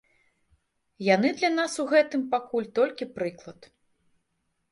[1.15, 3.59] Яны для нас у гэтым пакуль толькі прыклад.